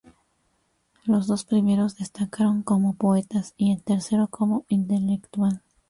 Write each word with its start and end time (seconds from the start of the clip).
Los 1.05 1.27
dos 1.27 1.45
primeros 1.45 1.95
destacaron 1.97 2.63
como 2.63 2.93
poetas 2.95 3.53
y 3.55 3.71
el 3.71 3.83
tercero 3.83 4.29
como 4.29 4.65
intelectual. 4.67 5.61